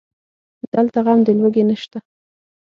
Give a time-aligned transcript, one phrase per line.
[0.73, 1.97] دلته غم د لوږې نشته